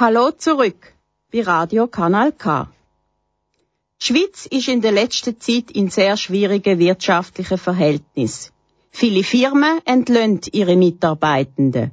[0.00, 0.94] Hallo zurück
[1.30, 2.68] bei Radio Kanal K.
[4.00, 8.50] Die Schweiz ist in der letzten Zeit in sehr schwierigen wirtschaftlichen Verhältnissen.
[8.90, 11.90] Viele Firmen entlöhnt ihre Mitarbeitenden.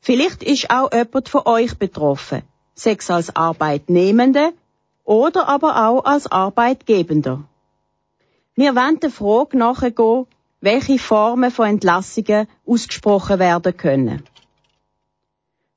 [0.00, 2.44] Vielleicht ist auch jemand von euch betroffen,
[2.74, 4.54] sechs als Arbeitnehmende
[5.04, 7.44] oder aber auch als Arbeitgebender.
[8.54, 10.26] Wir wollen der Frage nachgehen,
[10.62, 14.22] welche Formen von Entlassungen ausgesprochen werden können.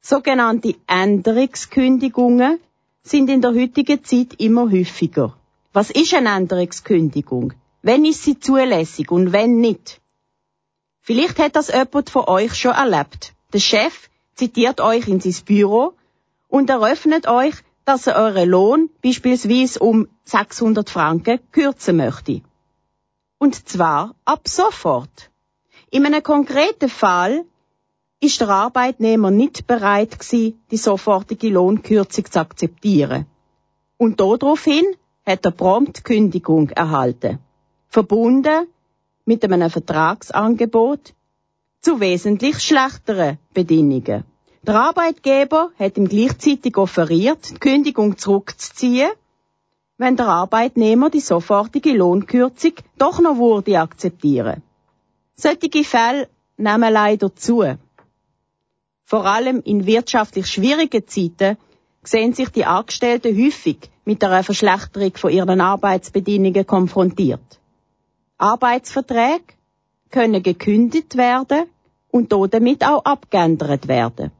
[0.07, 2.59] Sogenannte Änderungskündigungen
[3.01, 5.35] sind in der heutigen Zeit immer häufiger.
[5.73, 7.53] Was ist eine Änderungskündigung?
[7.81, 9.99] Wenn ist sie zulässig und wenn nicht?
[11.01, 13.33] Vielleicht hat das jemand von euch schon erlebt.
[13.51, 15.93] Der Chef zitiert euch in sein Büro
[16.49, 22.41] und eröffnet euch, dass er euren Lohn beispielsweise um 600 Franken kürzen möchte.
[23.39, 25.31] Und zwar ab sofort.
[25.89, 27.43] In einem konkreten Fall
[28.19, 33.25] ist der Arbeitnehmer nicht bereit gewesen, die sofortige Lohnkürzung zu akzeptieren.
[33.97, 34.85] Und daraufhin
[35.25, 37.39] hat er prompt Kündigung erhalten.
[37.89, 38.67] Verbunden
[39.25, 41.13] mit einem Vertragsangebot
[41.81, 44.23] zu wesentlich schlechteren Bedingungen.
[44.63, 49.11] Der Arbeitgeber hat ihm gleichzeitig offeriert, die Kündigung zurückzuziehen,
[49.97, 54.63] wenn der Arbeitnehmer die sofortige Lohnkürzung doch noch würde akzeptieren.
[55.35, 56.27] Solche Fälle
[56.57, 57.77] nehmen leider zu.
[59.05, 61.57] Vor allem in wirtschaftlich schwierigen Zeiten
[62.03, 67.59] sehen sich die Angestellten häufig mit einer Verschlechterung von ihren Arbeitsbedingungen konfrontiert.
[68.37, 69.53] Arbeitsverträge
[70.09, 71.65] können gekündigt werden
[72.11, 74.31] und damit auch abgeändert werden.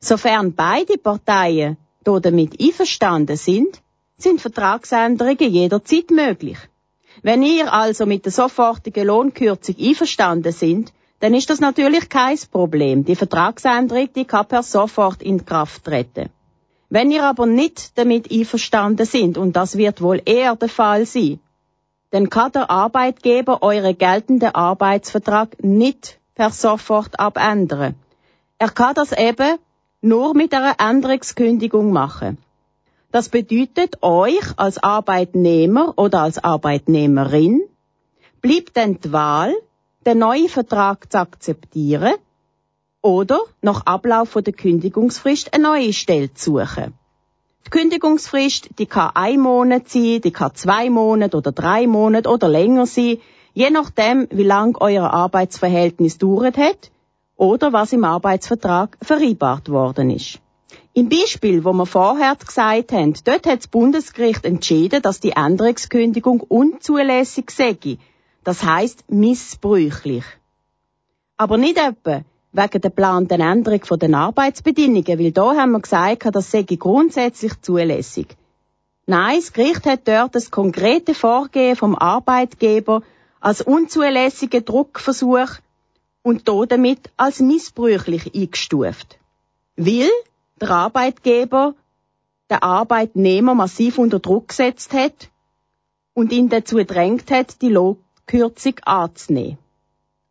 [0.00, 3.80] Sofern beide Parteien damit einverstanden sind,
[4.18, 6.58] sind Vertragsänderungen jederzeit möglich.
[7.22, 13.04] Wenn ihr also mit der sofortigen Lohnkürzung einverstanden sind, dann ist das natürlich kein Problem.
[13.04, 16.30] Die Vertragsänderung, die kann per sofort in Kraft treten.
[16.90, 21.40] Wenn ihr aber nicht damit einverstanden sind, und das wird wohl eher der Fall sein,
[22.10, 27.96] dann kann der Arbeitgeber euren geltenden Arbeitsvertrag nicht per sofort abändern.
[28.58, 29.58] Er kann das eben
[30.00, 32.38] nur mit einer Änderungskündigung machen.
[33.10, 37.62] Das bedeutet, euch als Arbeitnehmer oder als Arbeitnehmerin
[38.40, 39.54] bleibt dann die Wahl,
[40.06, 42.14] den neuen Vertrag zu akzeptieren
[43.02, 46.94] oder nach Ablauf der Kündigungsfrist eine neue Stelle zu suchen.
[47.66, 52.48] Die Kündigungsfrist, die kann ein Monat sein, die kann zwei Monate oder drei Monate oder
[52.48, 53.18] länger sein,
[53.54, 56.90] je nachdem, wie lang euer Arbeitsverhältnis dauert hat
[57.36, 60.40] oder was im Arbeitsvertrag vereinbart worden ist.
[60.92, 66.40] Im Beispiel, wo wir vorher gesagt haben, dort hat das Bundesgericht entschieden, dass die Änderungskündigung
[66.40, 67.98] unzulässig sei.
[68.44, 70.24] Das heißt missbräuchlich.
[71.36, 76.50] Aber nicht etwa wegen der geplanten Änderung der Arbeitsbedingungen, weil da haben wir gesagt, das
[76.50, 78.36] sei grundsätzlich zulässig.
[79.06, 83.02] Nein, das Gericht hat dort das konkrete Vorgehen vom Arbeitgeber
[83.40, 85.50] als unzulässigen Druckversuch
[86.22, 89.18] und damit als missbräuchlich eingestuft.
[89.76, 90.08] Weil
[90.60, 91.74] der Arbeitgeber
[92.50, 95.28] den Arbeitnehmer massiv unter Druck gesetzt hat
[96.14, 97.68] und ihn dazu drängt hat, die
[98.30, 99.58] Lohnkürzung anzunehmen.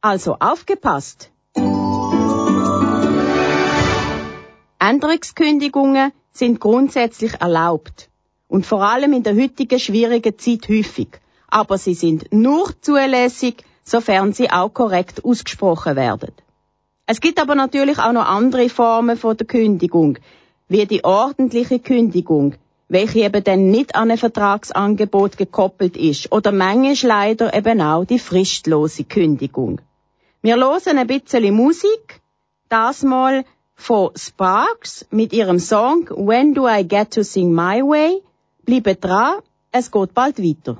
[0.02, 1.32] Also aufgepasst!
[4.80, 8.10] Änderungskündigungen sind grundsätzlich erlaubt
[8.48, 11.08] und vor allem in der heutigen schwierigen Zeit häufig,
[11.48, 16.34] aber sie sind nur zulässig, sofern sie auch korrekt ausgesprochen werden.
[17.06, 20.18] Es gibt aber natürlich auch noch andere Formen von der Kündigung,
[20.68, 22.56] wie die ordentliche Kündigung,
[22.94, 28.20] welche eben dann nicht an ein Vertragsangebot gekoppelt ist, oder manchmal leider eben auch die
[28.20, 29.82] fristlose Kündigung.
[30.42, 32.22] Wir hören ein bisschen Musik,
[32.70, 33.46] das mal
[33.76, 38.22] von Sparks mit ihrem Song When Do I Get to Sing My Way.
[38.66, 39.40] Bleibt dran,
[39.72, 40.78] es geht bald weiter.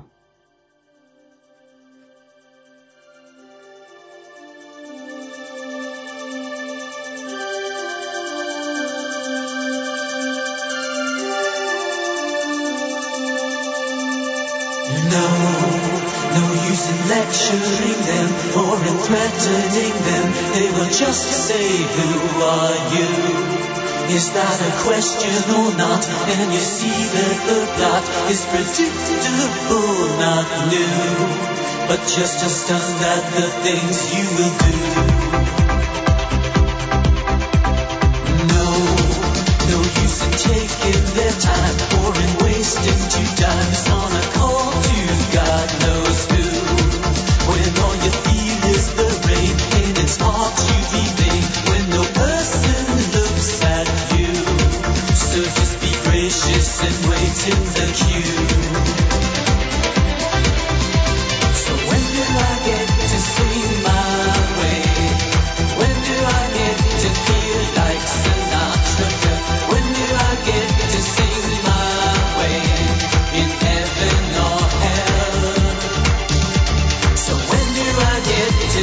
[17.34, 18.28] Lecturing them
[18.62, 20.26] or in threatening them.
[20.54, 23.10] They will just say, Who are you?
[24.14, 26.06] Is that a question or not?
[26.30, 30.94] And you see that the plot is predictable, not new.
[31.88, 34.76] But just astound at the things you will do.
[38.54, 38.70] No,
[39.72, 44.23] no use in taking their time or in wasting two dimes on a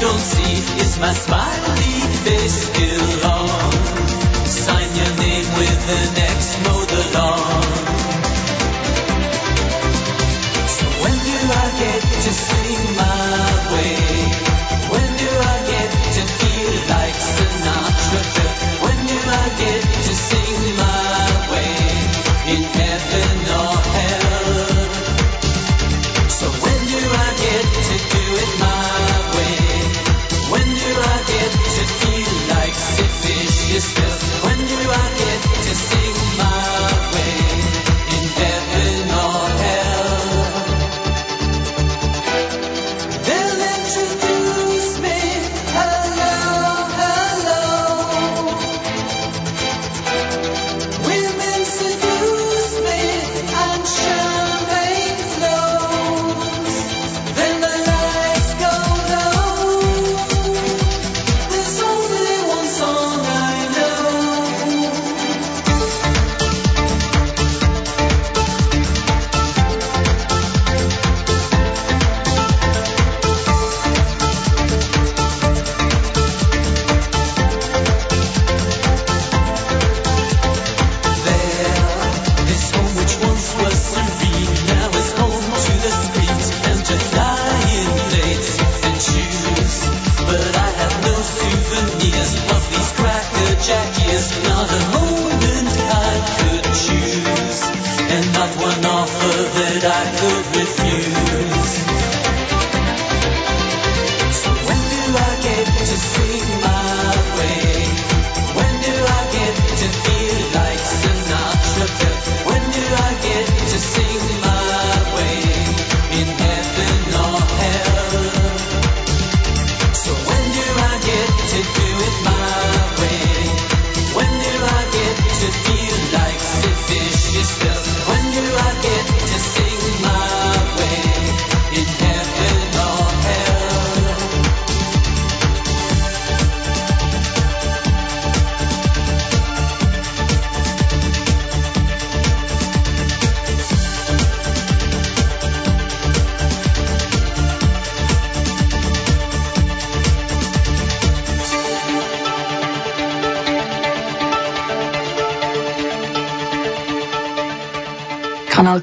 [0.00, 0.54] don't see.
[0.82, 3.72] Is my smiley face still on?
[4.46, 6.54] Sign your name with the next
[6.92, 7.62] the lawn.
[10.76, 12.53] So when do I get to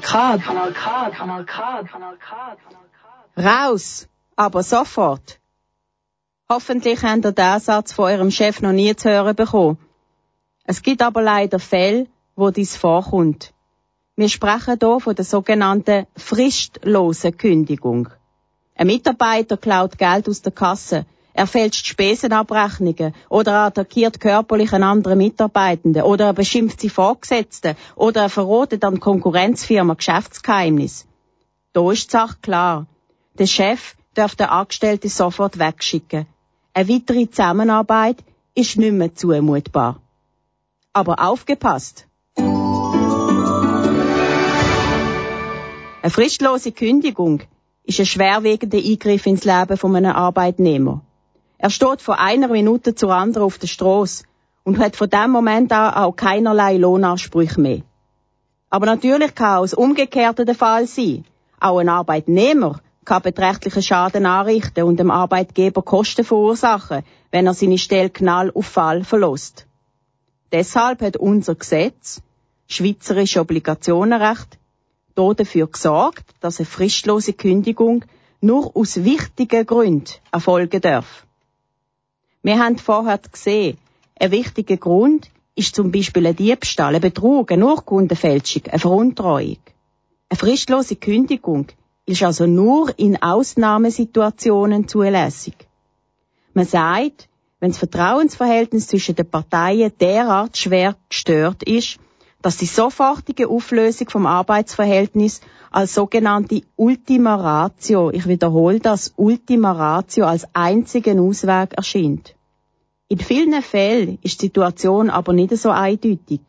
[0.00, 2.56] K, Kanal K, Kanal K, Kanal K.
[3.36, 5.38] Raus, aber sofort.
[6.48, 9.78] Hoffentlich habt ihr den Satz von eurem Chef noch nie zu hören bekommen.
[10.64, 12.06] Es gibt aber leider Fälle,
[12.36, 13.52] wo dies vorkommt.
[14.16, 18.08] Wir sprechen hier von der sogenannten fristlosen Kündigung.
[18.74, 24.84] Ein Mitarbeiter klaut Geld aus der Kasse, er fälscht Spesenabrechnungen oder er attackiert körperlich einen
[24.84, 31.06] anderen Mitarbeitenden oder er beschimpft sie Vorgesetzten oder er verrotet an Konkurrenzfirma Geschäftsgeheimnis.
[31.72, 32.86] Da ist die Sache klar.
[33.38, 36.26] Der Chef darf den Angestellten sofort wegschicken.
[36.74, 38.18] Eine weitere Zusammenarbeit
[38.54, 40.00] ist nicht mehr zumutbar.
[40.92, 42.06] Aber aufgepasst!
[46.02, 47.42] Eine fristlose Kündigung
[47.84, 51.00] ist ein schwerwiegender Eingriff ins Leben von einem Arbeitnehmer.
[51.62, 54.24] Er steht von einer Minute zur anderen auf der Straße
[54.64, 57.82] und hat von dem Moment an auch keinerlei Lohnansprüche mehr.
[58.68, 61.24] Aber natürlich kann auch das Umgekehrte der Fall sein.
[61.60, 67.78] Auch ein Arbeitnehmer kann beträchtlichen Schaden anrichten und dem Arbeitgeber Kosten verursachen, wenn er seine
[67.78, 69.68] Stelle knall auf Fall verlässt.
[70.50, 72.22] Deshalb hat unser Gesetz,
[72.66, 74.58] Schweizerische Obligationenrecht,
[75.14, 78.04] dafür gesorgt, dass eine fristlose Kündigung
[78.40, 81.24] nur aus wichtigen Gründen erfolgen darf.
[82.42, 83.78] Wir haben vorher gesehen,
[84.18, 89.58] ein wichtiger Grund ist zum Beispiel ein Diebstahl, ein Betrug, eine Urkundenfälschung, eine Veruntreuung.
[90.28, 91.68] Eine fristlose Kündigung
[92.04, 95.54] ist also nur in Ausnahmesituationen zulässig.
[96.54, 97.28] Man sagt,
[97.60, 101.98] wenn das Vertrauensverhältnis zwischen den Parteien derart schwer gestört ist,
[102.42, 110.26] dass die sofortige Auflösung vom Arbeitsverhältnis als sogenannte Ultima Ratio, ich wiederhole das, Ultima Ratio
[110.26, 112.34] als einzigen Ausweg erscheint.
[113.08, 116.40] In vielen Fällen ist die Situation aber nicht so eindeutig.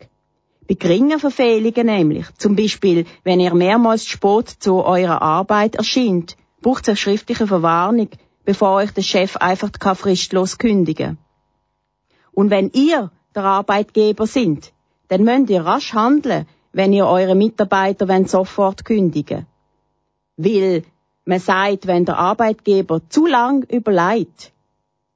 [0.68, 6.84] Bei geringen Verfehlungen nämlich, zum Beispiel, wenn ihr mehrmals spät zu eurer Arbeit erscheint, braucht
[6.84, 8.10] es eine schriftliche Verwarnung,
[8.46, 11.18] bevor euch der Chef einfach fristlos kündigen
[12.32, 14.73] Und wenn ihr der Arbeitgeber sind,
[15.14, 19.46] dann müsst ihr rasch handeln, wenn ihr eure Mitarbeiter wollt sofort kündigen
[20.38, 20.84] Weil
[21.26, 24.52] Man sagt, wenn der Arbeitgeber zu lang überlegt,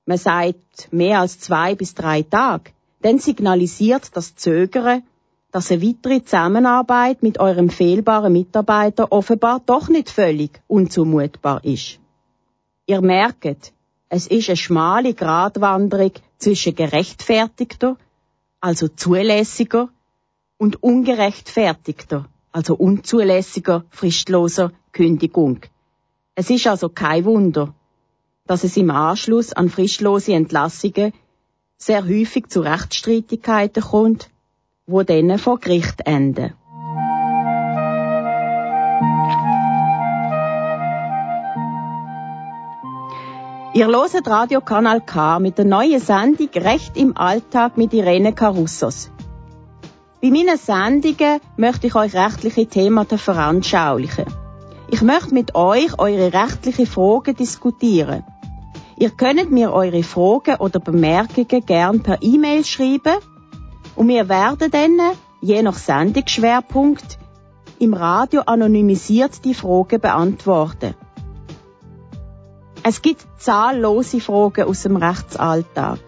[0.05, 5.03] man sagt mehr als zwei bis drei Tage, dann signalisiert das Zögern,
[5.51, 11.99] dass eine weitere Zusammenarbeit mit eurem fehlbaren Mitarbeiter offenbar doch nicht völlig unzumutbar ist.
[12.85, 13.73] Ihr merkt,
[14.07, 17.97] es ist eine schmale Gratwanderung zwischen gerechtfertigter,
[18.59, 19.89] also zulässiger,
[20.57, 25.59] und ungerechtfertigter, also unzulässiger, fristloser Kündigung.
[26.35, 27.73] Es ist also kein Wunder,
[28.45, 31.13] dass es im Anschluss an fristlose Entlassungen
[31.77, 34.29] sehr häufig zu Rechtsstreitigkeiten kommt,
[34.87, 36.53] wo dann vor Gericht enden.
[43.77, 49.11] Ihr loset Radio Kanal K mit der neuen Sendung Recht im Alltag mit Irene Carussos.
[50.19, 54.25] Bei meinen Sendungen möchte ich euch rechtliche Themen veranschaulichen.
[54.89, 58.23] Ich möchte mit euch eure rechtliche Fragen diskutieren.
[58.97, 63.19] Ihr könnt mir eure Fragen oder Bemerkungen gern per E-Mail schreiben
[63.95, 64.97] und wir werden dann,
[65.39, 67.19] je nach Sendungsschwerpunkt,
[67.77, 70.95] im Radio anonymisiert die Fragen beantworten.
[72.89, 75.99] Es gibt zahllose Fragen aus dem Rechtsalltag.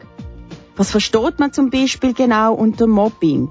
[0.78, 3.50] Was versteht man zum Beispiel genau unter Mobbing?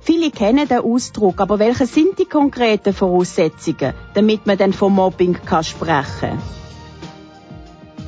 [0.00, 5.34] Viele kennen den Ausdruck, aber welche sind die konkreten Voraussetzungen, damit man dann vom Mobbing
[5.44, 6.38] kann sprechen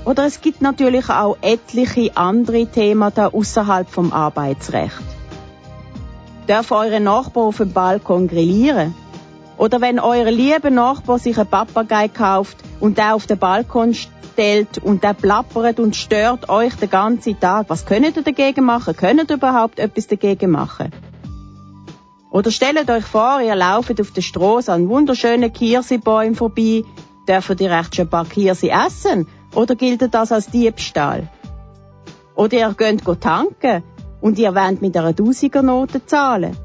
[0.07, 5.05] Oder es gibt natürlich auch etliche andere Themen da außerhalb vom Arbeitsrecht.
[6.47, 8.95] Darf eure Nachbar auf dem Balkon grillieren?
[9.59, 14.79] Oder wenn euer lieber Nachbar sich einen Papagei kauft und der auf den Balkon stellt
[14.79, 18.97] und der plappert und stört euch den ganzen Tag, was könnt ihr dagegen machen?
[18.97, 20.93] Könnt ihr überhaupt etwas dagegen machen?
[22.31, 26.85] Oder stellt euch vor, ihr lauft auf der Straße an wunderschönen Kirsebäumen vorbei,
[27.27, 29.27] dürft ihr recht schon ein paar Kirse essen?
[29.55, 31.29] Oder gilt das als Diebstahl?
[32.35, 33.83] Oder ihr geht tanken
[34.21, 36.57] und ihr wollt mit einer Tausigernote zahlen?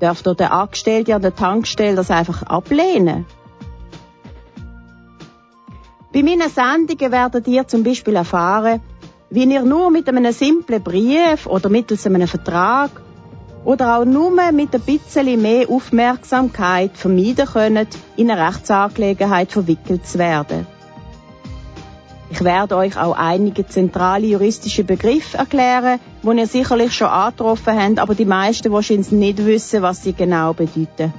[0.00, 3.26] Darf dort der Angestellte an der Tankstelle das einfach ablehnen?
[6.12, 8.80] Bei meinen Sendungen werdet ihr zum Beispiel erfahren,
[9.30, 12.90] wie ihr nur mit einem simplen Brief oder mittels einem Vertrag
[13.64, 20.18] oder auch nur mit ein bisschen mehr Aufmerksamkeit vermeiden könnt, in eine Rechtsangelegenheit verwickelt zu
[20.18, 20.66] werden.
[22.30, 27.98] Ich werde euch auch einige zentrale juristische Begriffe erklären, die ihr sicherlich schon angetroffen habt,
[28.00, 31.12] aber die meisten wahrscheinlich nicht wissen, was sie genau bedeuten.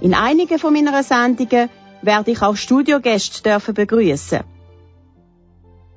[0.00, 1.70] In einigen von meinen Sendungen
[2.02, 4.40] werde ich auch Studiogäste dürfen begrüßen.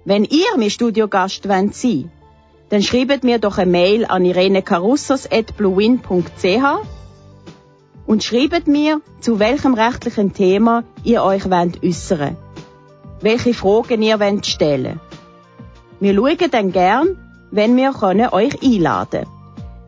[0.05, 2.11] Wenn ihr mein Studiogast wollt sein
[2.71, 6.63] dann schreibt mir doch eine Mail an irenecarussos.bluewin.ch
[8.07, 12.37] und schreibt mir, zu welchem rechtlichen Thema ihr euch wollt äußern.
[13.19, 15.01] Welche Fragen ihr wollt stellen.
[15.99, 17.17] Wir schauen dann gern,
[17.51, 19.25] wenn wir können euch einladen.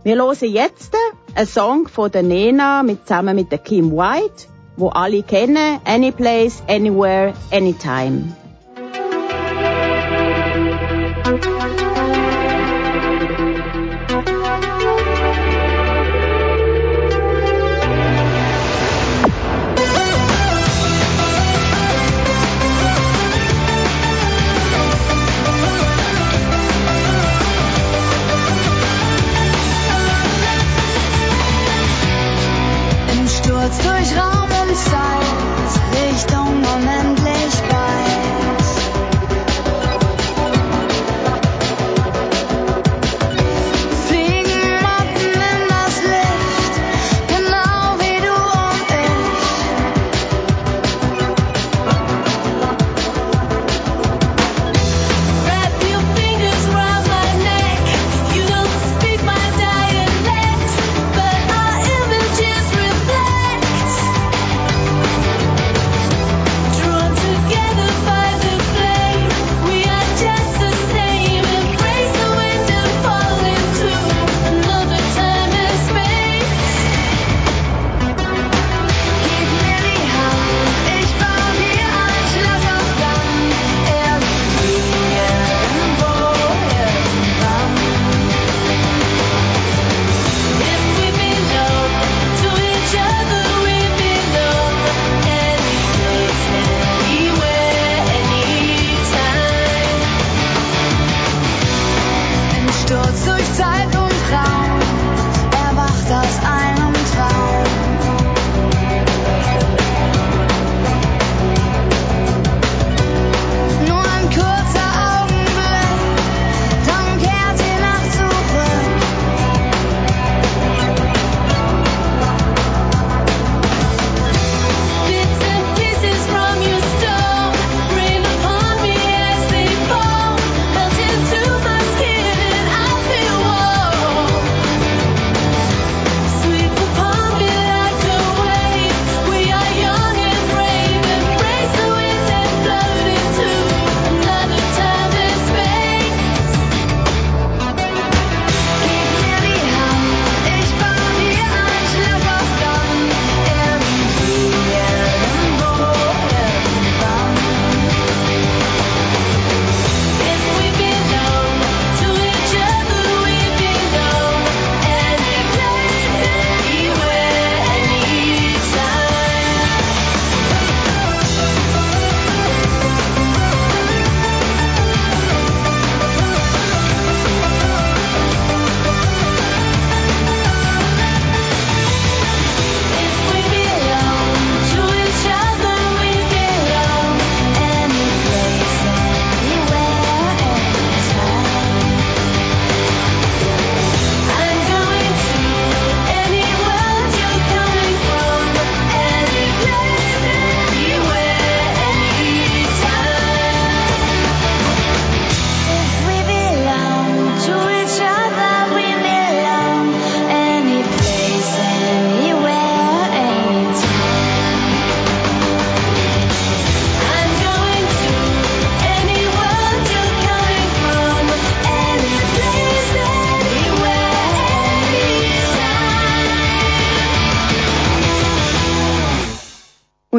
[0.03, 0.93] Wir hören jetzt
[1.35, 6.11] einen Song von der Nena mit, zusammen mit der Kim White, wo alle kennen, Any
[6.11, 8.42] Place, Anywhere, Anytime.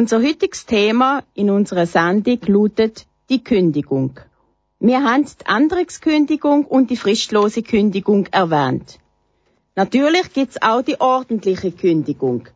[0.05, 4.19] Unser heutiges Thema in unserer Sendung lautet die Kündigung.
[4.79, 8.99] Wir haben die Änderungskündigung und die fristlose Kündigung erwähnt.
[9.75, 12.49] Natürlich gibt's auch die ordentliche Kündigung,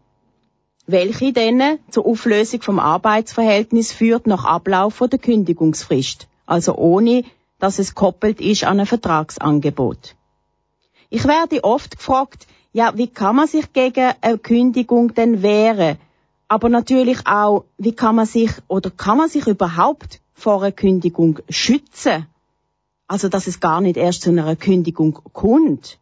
[0.85, 7.23] welche dann zur Auflösung vom Arbeitsverhältnis führt nach Ablauf der Kündigungsfrist, also ohne,
[7.57, 10.15] dass es koppelt ist an ein Vertragsangebot.
[11.09, 15.97] Ich werde oft gefragt, ja, wie kann man sich gegen eine Kündigung denn wehren?
[16.49, 21.39] Aber natürlich auch, wie kann man sich oder kann man sich überhaupt vor einer Kündigung
[21.47, 22.25] schützen?
[23.07, 25.99] Also, dass es gar nicht erst zu einer Kündigung kommt.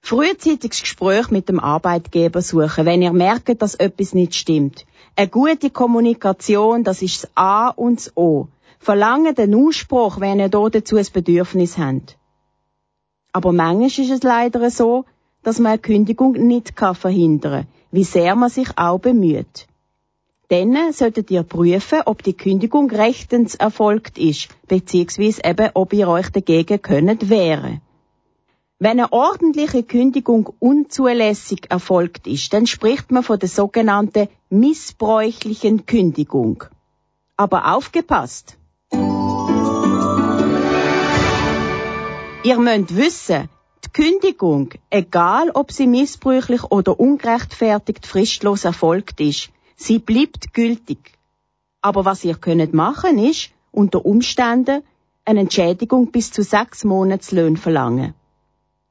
[0.00, 4.86] Frühzeitiges Gespräch mit dem Arbeitgeber suchen, wenn ihr merkt, dass etwas nicht stimmt.
[5.16, 8.46] Eine gute Kommunikation, das ist das A und das O.
[8.78, 12.16] Verlangen den Ausspruch, wenn ihr dazu ein Bedürfnis habt.
[13.32, 15.04] Aber manchmal ist es leider so,
[15.42, 19.66] dass man eine Kündigung nicht verhindern kann, wie sehr man sich auch bemüht.
[20.48, 26.30] Dann solltet ihr prüfen, ob die Kündigung rechtens erfolgt ist, beziehungsweise eben, ob ihr euch
[26.30, 27.82] dagegen könnt wehren.
[28.80, 36.64] Wenn eine ordentliche Kündigung unzulässig erfolgt ist, dann spricht man von der sogenannten missbräuchlichen Kündigung.
[37.36, 38.56] Aber aufgepasst!
[42.44, 43.48] Ihr müsst wissen,
[43.88, 50.98] die Kündigung, egal ob sie missbräuchlich oder ungerechtfertigt fristlos erfolgt ist, sie bleibt gültig.
[51.80, 54.82] Aber was ihr könnt machen ist, unter Umständen
[55.24, 58.14] eine Entschädigung bis zu sechs Monatslöhnen verlangen.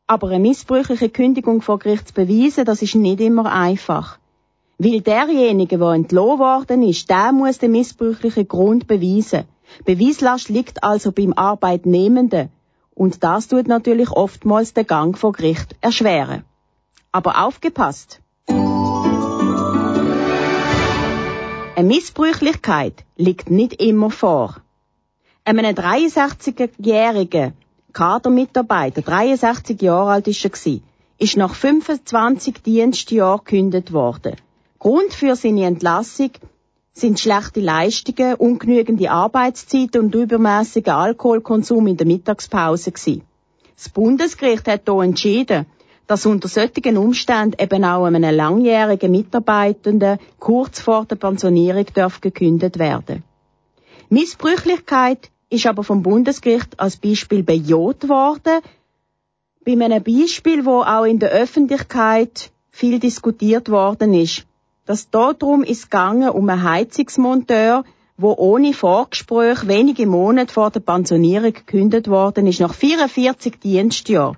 [0.08, 4.18] Aber eine missbräuchliche Kündigung vor Gericht zu beweisen, das ist nicht immer einfach.
[4.78, 9.46] Weil derjenige, der entlohnt worden ist, der muss den missbräuchlichen Grund beweisen.
[9.86, 12.50] Beweislast liegt also beim Arbeitnehmenden.
[13.04, 16.44] Und das tut natürlich oftmals den Gang vor Gericht erschweren.
[17.12, 18.22] Aber aufgepasst!
[21.76, 24.56] Eine Missbräuchlichkeit liegt nicht immer vor.
[25.46, 27.54] Einem 63-jährigen
[27.94, 30.80] Kadermitarbeiter, 63 Jahre alt ist er
[31.20, 34.38] ist nach 25 Dienstjahren gekündigt worden.
[34.80, 36.32] Grund für seine Entlassung
[37.00, 43.22] sind schlechte Leistungen, ungenügende Arbeitszeiten und übermäßiger Alkoholkonsum in der Mittagspause gewesen.
[43.76, 45.68] Das Bundesgericht hat hier entschieden,
[46.08, 52.80] dass unter solchen Umständen eben auch einem langjährigen Mitarbeitenden kurz vor der Pensionierung darf gekündigt
[52.80, 53.24] werden.
[54.10, 58.62] Missbräuchlichkeit ist aber vom Bundesgericht als Beispiel bejaht worden.
[59.66, 64.47] Bei einem Beispiel, wo auch in der Öffentlichkeit viel diskutiert worden ist.
[64.88, 67.84] Das darum ist gegangen um einen Heizungsmonteur,
[68.16, 74.38] wo ohne Vorgespräch wenige Monate vor der Pensionierung gekündigt worden ist, nach 44 Dienstjahren.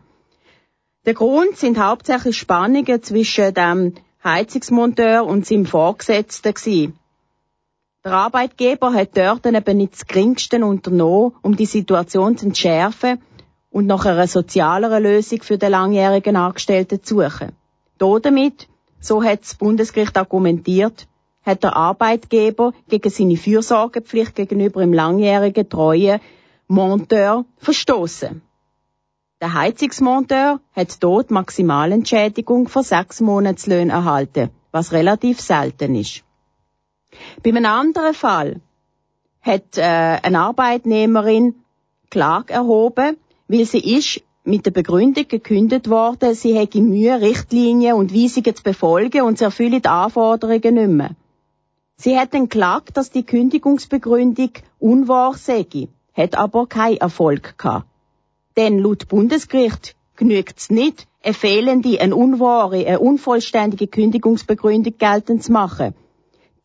[1.06, 6.98] Der Grund sind hauptsächlich Spannungen zwischen dem Heizungsmonteur und seinem Vorgesetzten gewesen.
[8.04, 13.22] Der Arbeitgeber hat dort eben nicht das Geringste unternommen, um die Situation zu entschärfen
[13.70, 17.52] und nach einer sozialeren Lösung für den langjährigen Angestellten zu suchen.
[18.00, 18.69] Damit
[19.00, 21.08] so hat das Bundesgericht argumentiert,
[21.44, 26.20] hat der Arbeitgeber gegen seine Fürsorgepflicht gegenüber dem langjährigen treuen
[26.68, 28.42] Monteur verstoßen.
[29.42, 36.24] Der Heizungsmonteur hat dort Maximalentschädigung von sechs Monatslöhnen erhalten, was relativ selten ist.
[37.42, 38.62] Bei einem anderen Fall
[39.42, 41.56] hat äh, eine Arbeitnehmerin
[42.10, 48.14] Klage erhoben, weil sie ist mit der Begründung gekündigt worden, sie hätte Mühe, Richtlinien und
[48.14, 51.16] Weisungen zu befolgen und sie erfülle die Anforderungen nicht mehr.
[51.98, 55.66] Sie hat dann geklagt, dass die Kündigungsbegründung unwahr sei,
[56.14, 57.86] hat aber keinen Erfolg gehabt.
[58.56, 65.52] Denn laut Bundesgericht genügt es nicht, eine fehlende, eine unwahre, eine unvollständige Kündigungsbegründung geltend zu
[65.52, 65.94] machen.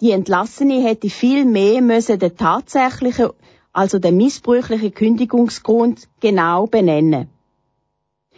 [0.00, 3.30] Die Entlassene hätte viel mehr müssen den tatsächlichen,
[3.72, 7.33] also den missbräuchlichen Kündigungsgrund genau benennen.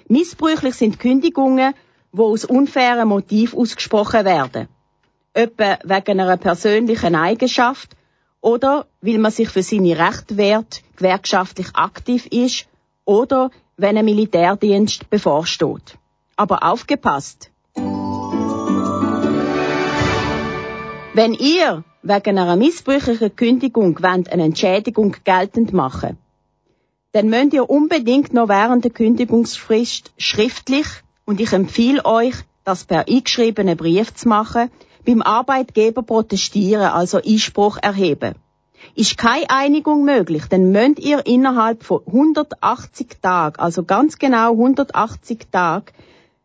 [0.09, 1.75] Missbräuchlich sind Kündigungen,
[2.12, 4.69] die aus unfairen Motiv ausgesprochen werden.
[5.35, 7.97] Etwa wegen einer persönlichen Eigenschaft
[8.40, 12.66] oder weil man sich für seine Rechte wehrt, gewerkschaftlich aktiv ist
[13.05, 15.99] oder wenn ein Militärdienst bevorsteht.
[16.37, 17.51] Aber aufgepasst!
[21.14, 26.16] Wenn ihr wegen einer missbräuchlichen Kündigung wollt eine Entschädigung geltend machen
[27.12, 30.87] dann müsst ihr unbedingt noch während der Kündigungsfrist schriftlich,
[31.25, 34.71] und ich empfehle euch, das per eingeschriebenen Brief zu machen,
[35.05, 38.35] beim Arbeitgeber protestieren, also Einspruch erheben.
[38.95, 45.47] Ist keine Einigung möglich, dann müsst ihr innerhalb von 180 Tagen, also ganz genau 180
[45.51, 45.87] Tagen,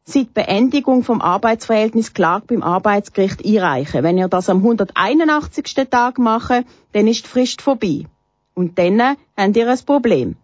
[0.04, 4.04] seit Beendigung vom Arbeitsverhältnis Klage beim Arbeitsgericht einreichen.
[4.04, 5.76] Wenn ihr das am 181.
[5.90, 8.06] Tag macht, dann ist die Frist vorbei.
[8.54, 10.36] Und dann habt ihr ein Problem.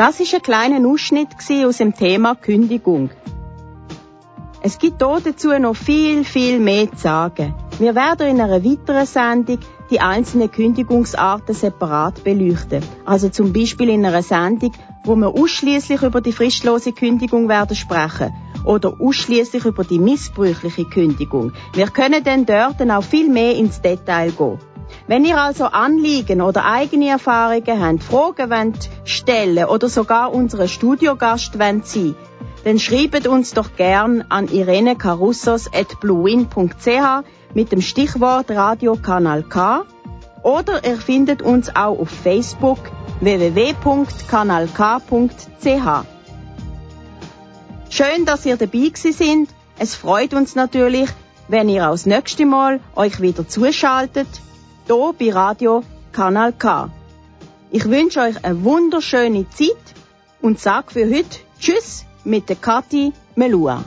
[0.00, 1.28] Das ist ein kleiner Ausschnitt
[1.66, 3.10] aus dem Thema Kündigung.
[4.62, 7.54] Es gibt dazu noch viel, viel mehr zu sagen.
[7.78, 9.58] Wir werden in einer weiteren Sendung
[9.90, 12.82] die einzelnen Kündigungsarten separat beleuchten.
[13.04, 14.72] Also zum Beispiel in einer Sendung,
[15.04, 18.32] wo wir ausschließlich über die fristlose Kündigung werden sprechen
[18.64, 21.52] oder ausschließlich über die missbräuchliche Kündigung.
[21.74, 24.69] Wir können dann dort auch viel mehr ins Detail gehen.
[25.06, 31.58] Wenn ihr also Anliegen oder eigene Erfahrungen habt, Fragen wollt stellen oder sogar unsere Studiogast
[31.58, 32.14] wollt sein,
[32.64, 37.24] dann schreibt uns doch gern an irenecarussos.bluewin.ch
[37.54, 39.84] mit dem Stichwort Radiokanal K
[40.42, 42.78] oder ihr findet uns auch auf Facebook
[43.20, 46.06] www.kanalk.ch.
[47.90, 49.50] Schön, dass ihr dabei sind.
[49.78, 51.10] Es freut uns natürlich,
[51.48, 54.28] wenn ihr auch das nächste Mal euch wieder zuschaltet,
[54.90, 56.90] hier bei Radio Kanal K.
[57.70, 59.86] Ich wünsche euch eine wunderschöne Zeit
[60.42, 63.84] und sage für heute Tschüss mit der Kathi Melua.